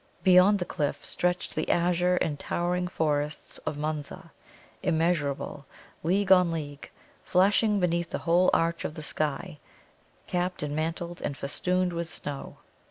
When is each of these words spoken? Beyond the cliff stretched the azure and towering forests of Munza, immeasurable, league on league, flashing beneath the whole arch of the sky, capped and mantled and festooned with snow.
Beyond 0.23 0.57
the 0.57 0.65
cliff 0.65 1.05
stretched 1.05 1.53
the 1.53 1.69
azure 1.69 2.15
and 2.15 2.39
towering 2.39 2.87
forests 2.87 3.59
of 3.67 3.77
Munza, 3.77 4.31
immeasurable, 4.81 5.67
league 6.01 6.31
on 6.31 6.51
league, 6.51 6.89
flashing 7.23 7.79
beneath 7.79 8.09
the 8.09 8.17
whole 8.25 8.49
arch 8.51 8.83
of 8.83 8.95
the 8.95 9.03
sky, 9.03 9.59
capped 10.25 10.63
and 10.63 10.75
mantled 10.75 11.21
and 11.21 11.37
festooned 11.37 11.93
with 11.93 12.11
snow. 12.11 12.57